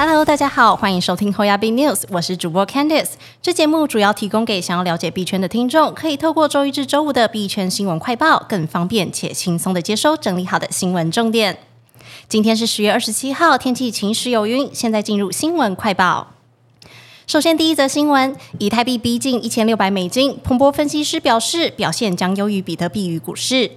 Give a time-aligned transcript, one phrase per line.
[0.00, 3.14] Hello，大家好，欢迎收听 Hoya B News，我是主播 Candice。
[3.42, 11.58] 这节目主要提供给想要了解币圈的听众，可以透过周一至周五的币圈新闻快报，更方便且轻松的接收整理好的新闻重点。
[12.28, 14.70] 今天是十月二十七号，天气晴时有云。
[14.72, 16.28] 现在进入新闻快报。
[17.26, 23.72] 首先，第一则新闻：以太币逼近一千六百美金，彭博分析师表示，表现将优于比特币与股市。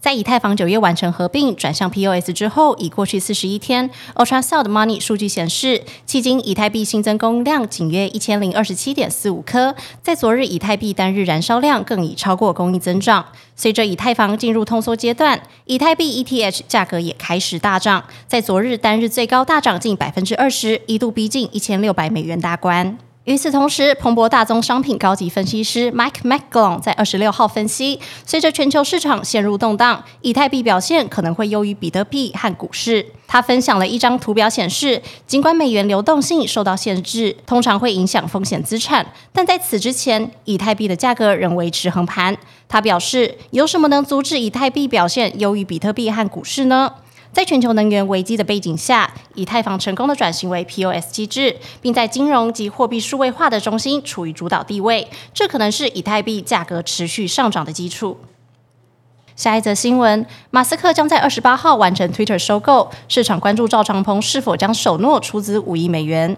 [0.00, 3.90] 在以太坊九月完成合并转向 POS 之后，已过去四十一天。
[4.14, 13.26] Ultra Sold Money 数据显示，迄今以太币新增供应量仅约一千零二十七点四五颗，在昨日以太币单日燃烧量更已超过供应增长。
[13.54, 23.09] 随着以太坊进入通缩阶段，以太币 ETH 价格也开始大涨，在昨日单日最高大涨近百分之二十，一度逼近一千六百美元大关。
[23.30, 33.06] 与此同时，彭博大宗商品高级分析师 Mike McGlone 在二十六号分析，随着全球市场陷入动荡，以太币表现可能会优于比特币和股市。
[33.28, 42.36] 他分享了一张图表，显示尽管美元流动性受到限制，通常会影响风险资产，但在此之前，以太币的价格仍维持横盘。
[42.68, 46.94] 他表示，有什么能阻止以太币表现优于比特币和股市呢？
[47.32, 58.18] 在全球能源危机的背景下，以太坊成功的转型为 POS 机制，并在金融及货币数位化的中心处于主导地位，这可能是以太币价格持续上涨的基础。
[59.36, 66.36] 下一则新闻：马斯克将在二十八号完成 Twitter 收购，市场关注赵长鹏是否将首诺出资五亿美元。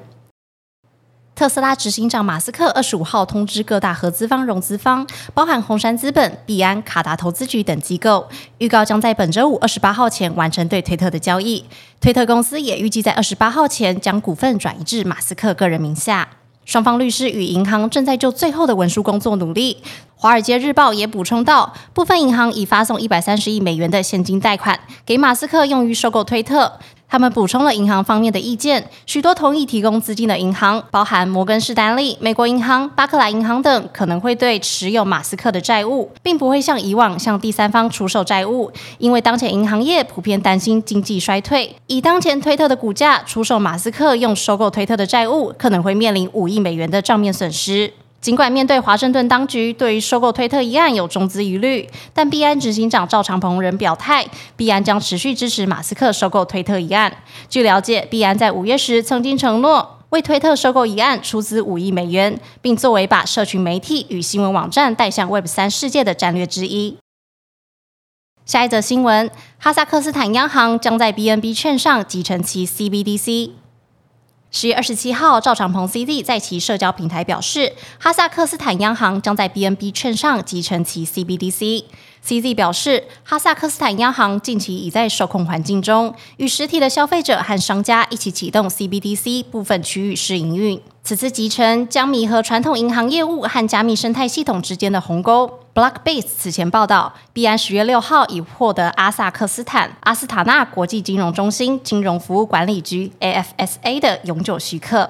[1.42, 5.04] 特斯拉执行长马斯克二十五号通知各大合资方、融资方，
[5.34, 11.64] 包含红杉资本、币安、卡达投资局等机构，预告将在本周五二十八号前完成对推特的交易。
[12.00, 16.28] 推特公司也预计在二十八号前将股份转移至马斯克个人名下。
[16.64, 19.78] 双方律师与银行正在就最后的文书工作努力。
[20.14, 26.78] 华尔街日报也补充到，部分银行已发送一百三十亿美元的现金贷款给马斯克，用于收购推特。
[27.12, 41.76] 他们补充了银行方面的意见，许多同意提供资金的银行，包含摩根士丹利、美国银行、巴克莱银行等，可能会对持有马斯克的债务，并不会像以往向第三方出售债务，因为当前银行业普遍担心经济衰退。
[41.86, 47.92] 以当前推特的股价出售马斯克用收购推特的债务，可能会面临五亿美元的账面损失。
[48.22, 54.24] 尽管面对华盛顿当局对于收购推特一案有中资疑虑，但币安执行长赵长鹏仍表态，
[54.54, 57.12] 币安将持续支持马斯克收购推特一案。
[57.48, 66.98] 据了解，币安在五月时曾经承诺为推特收购一案出资五亿美元，并作为把社群媒体与新闻网站带向 Web 三世界的战略之一。
[68.46, 69.28] 下一则新闻：
[69.58, 73.61] 哈萨克斯坦央行将在 BNB 券上集成其 CBDC。
[74.54, 81.84] 十月二十七号，赵长鹏 CZ 在其社交平台表示，哈萨克斯坦央行将在 BNB 券上集成其 CBDC。
[82.22, 90.78] CZ 表示，哈萨克斯坦央行近期已在受控环境中，与实体的消费者和商家一起启动 CBDC 部分区域试营运。
[91.02, 95.60] 此次集成将弥合传统银行业务和加密生态系统之间的鸿沟。
[95.74, 105.08] Blockbase 此前报道，币安十月六号已获得阿萨克斯坦阿斯塔纳国际金融中心金融服务管理局 AFSA 的永久许可，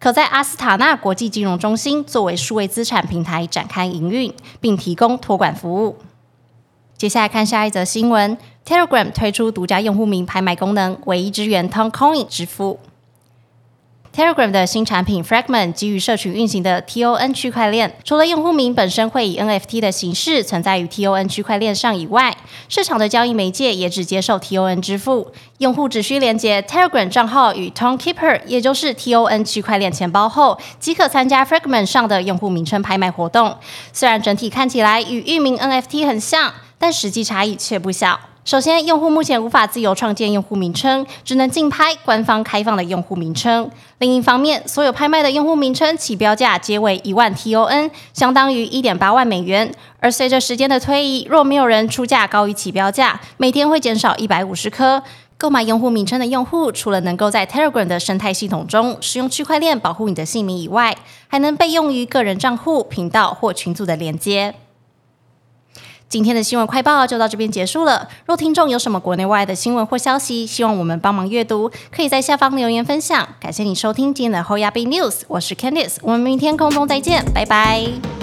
[0.00, 4.32] 可在阿斯塔纳国际金融中心作为数位资产平台展开营运，
[4.62, 5.98] 并提供托管服务。
[6.96, 12.80] 接下来看下一则新闻：Telegram 推出独家用户名拍卖功能，唯一支援 Toncoin 支付。
[14.18, 22.36] Telegram 的新产品 Fragment 基于社群运行的 TON 区块链，除了用户名本身会以 NFT 的形式存在于 TON 区块链上以外，
[22.68, 25.30] 市场的交易媒介也只接受 TON 支付。
[25.58, 33.56] 用户只需连接 Telegram 账号与 Tonkeeper，也就是 TON 区块链钱包后，即可参加 Fragment 上的用户名称拍卖活动。
[33.92, 38.18] 虽然整体看起来与域名 NFT 很像，但实际差异却不小。
[38.48, 43.70] 首先，用户目前无法自由创建用户名称，只能竞拍官方开放的用户名称。
[43.98, 49.70] 另一方面，所有拍卖的用户名称起标价皆为一万 TON，相当于一点八万美元。
[50.00, 55.02] 而随着时间的推移，若没有人出价高于起标价，每天会减少一百五十颗。
[55.36, 60.96] 购买用户名称的用户，除了能够在 Telegram 的生态系统中使用区块链保护你的姓名以外，
[61.26, 64.54] 还能被用于个人账户、频道或群组的连接。
[66.08, 68.08] 今天的新闻快报就到这边结束了。
[68.26, 73.28] 若听众有什么国内外的新闻或消息，希望我们帮忙阅读，可以在下方留言分享。
[73.38, 78.17] 感谢你收听今天的 Hoya B News，我是 Candice，我们明天空中再见，拜拜。